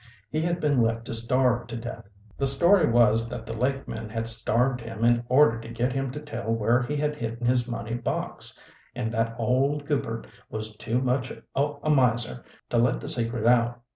He 0.31 0.41
had 0.41 0.59
been 0.59 0.81
left 0.81 1.05
to 1.05 1.13
starve 1.13 1.67
to 1.67 1.75
death. 1.77 2.09
The 2.35 2.47
story 2.47 2.89
was 2.89 3.29
that 3.29 3.45
the 3.45 3.53
lake 3.53 3.87
men 3.87 4.09
had 4.09 4.27
starved 4.27 4.81
him 4.81 5.03
in 5.03 5.23
order 5.29 5.59
to 5.59 5.67
get 5.69 5.93
him 5.93 6.09
to 6.13 6.19
tell 6.19 6.51
where 6.51 6.81
he 6.81 6.95
had 6.97 7.15
hidden 7.15 7.45
his 7.45 7.67
money 7.67 7.93
box, 7.93 8.57
and 8.95 9.11
that 9.11 9.35
old 9.37 9.85
Goupert 9.85 10.25
was 10.49 10.75
too 10.75 11.01
much 11.01 11.31
o' 11.55 11.79
a 11.83 11.91
miser 11.91 12.43
to 12.71 12.79
let 12.79 12.99
the 12.99 13.09
secret 13.09 13.45
out. 13.45 13.79